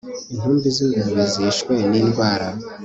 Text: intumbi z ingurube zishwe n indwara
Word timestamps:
intumbi 0.31 0.67
z 0.75 0.77
ingurube 0.85 1.23
zishwe 1.33 1.73
n 1.91 1.93
indwara 2.01 2.47